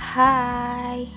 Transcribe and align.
Hai. 0.00 1.12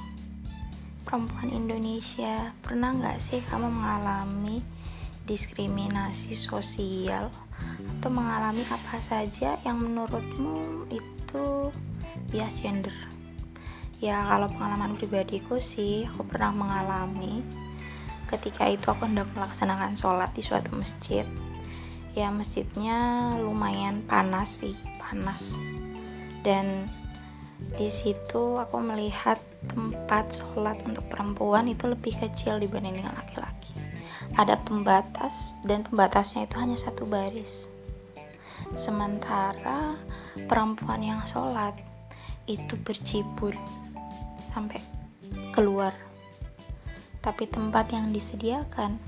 Perempuan 1.08 1.56
Indonesia 1.56 2.52
Pernah 2.60 2.92
nggak 2.92 3.16
sih 3.24 3.40
kamu 3.48 3.72
mengalami 3.72 4.60
diskriminasi 5.24 6.36
sosial? 6.36 7.32
Atau 7.64 8.12
mengalami 8.12 8.60
apa 8.68 9.00
saja 9.00 9.56
yang 9.64 9.80
menurutmu 9.80 10.84
itu 10.92 11.72
bias 12.28 12.60
gender? 12.60 12.92
Ya 14.04 14.20
kalau 14.28 14.52
pengalaman 14.52 15.00
pribadiku 15.00 15.64
sih 15.64 16.04
Aku 16.12 16.28
pernah 16.28 16.52
mengalami 16.52 17.40
Ketika 18.28 18.68
itu 18.68 18.84
aku 18.92 19.08
hendak 19.08 19.32
melaksanakan 19.32 19.96
sholat 19.96 20.36
di 20.36 20.44
suatu 20.44 20.76
masjid. 20.76 21.24
Ya 22.20 22.28
masjidnya 22.36 23.32
lumayan 23.40 24.04
panas 24.04 24.60
sih 24.60 24.76
Panas. 25.00 25.56
Dan 26.44 26.92
di 27.74 27.90
situ 27.90 28.60
aku 28.60 28.78
melihat 28.84 29.42
tempat 29.66 30.30
sholat 30.30 30.78
untuk 30.86 31.08
perempuan 31.08 31.66
itu 31.72 31.88
lebih 31.88 32.14
kecil 32.14 32.60
dibanding 32.60 33.02
dengan 33.02 33.16
laki-laki. 33.16 33.74
Ada 34.36 34.60
pembatas 34.62 35.58
dan 35.66 35.86
pembatasnya 35.88 36.46
itu 36.46 36.56
hanya 36.60 36.78
satu 36.78 37.08
baris. 37.08 37.70
Sementara 38.74 39.98
perempuan 40.50 41.02
yang 41.02 41.22
sholat 41.24 41.78
itu 42.50 42.76
bercibur 42.82 43.56
sampai 44.50 44.82
keluar. 45.54 45.94
Tapi 47.24 47.48
tempat 47.48 47.94
yang 47.96 48.12
disediakan 48.12 49.00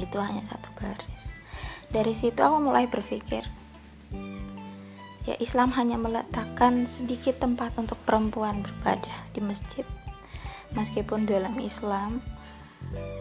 itu 0.00 0.16
hanya 0.18 0.42
satu 0.42 0.72
baris. 0.80 1.36
Dari 1.92 2.16
situ 2.16 2.40
aku 2.40 2.56
mulai 2.58 2.88
berpikir 2.88 3.44
ya 5.22 5.38
Islam 5.38 5.70
hanya 5.78 5.94
meletakkan 5.98 6.82
sedikit 6.82 7.38
tempat 7.38 7.78
untuk 7.78 7.98
perempuan 8.02 8.62
beribadah 8.62 9.30
di 9.30 9.40
masjid. 9.42 9.86
Meskipun 10.72 11.28
dalam 11.28 11.54
Islam 11.60 12.24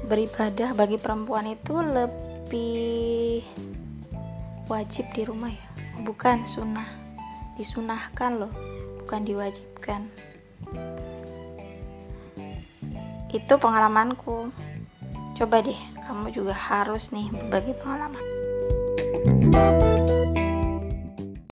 beribadah 0.08 0.74
bagi 0.74 0.98
perempuan 0.98 1.46
itu 1.52 1.78
lebih 1.84 3.46
wajib 4.72 5.06
di 5.14 5.22
rumah 5.28 5.52
ya. 5.52 5.68
Bukan 6.02 6.48
sunnah. 6.50 6.88
Disunahkan 7.60 8.42
loh 8.42 8.54
bukan 9.04 9.22
diwajibkan. 9.28 10.02
Itu 13.30 13.54
pengalamanku. 13.62 14.50
Coba 15.38 15.62
deh 15.62 15.78
kamu 16.12 16.28
juga 16.34 16.52
harus 16.52 17.14
nih 17.16 17.32
berbagi 17.32 17.74
pengalaman 17.80 18.26